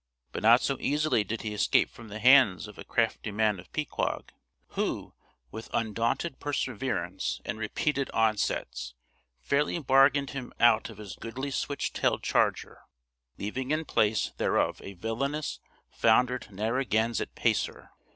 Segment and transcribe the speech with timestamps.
[0.31, 3.71] But not so easily did he escape from the hands of a crafty man of
[3.71, 4.33] Pyquag;
[4.69, 5.13] who,
[5.51, 8.95] with undaunted perseverance and repeated onsets,
[9.41, 12.81] fairly bargained him out of his goodly switch tailed charger,
[13.37, 15.59] leaving in place thereof a villainous,
[15.91, 17.91] foundered Narraganset pacer.